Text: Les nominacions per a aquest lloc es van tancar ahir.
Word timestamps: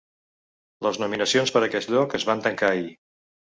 Les 0.87 0.97
nominacions 1.03 1.53
per 1.57 1.63
a 1.63 1.69
aquest 1.69 1.93
lloc 1.93 2.19
es 2.21 2.27
van 2.33 2.43
tancar 2.51 2.73
ahir. 2.75 2.91